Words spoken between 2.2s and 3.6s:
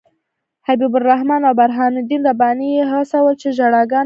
رباني یې وهڅول چې